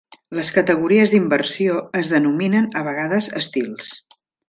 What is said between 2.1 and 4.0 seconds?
denominen a vegades "estils".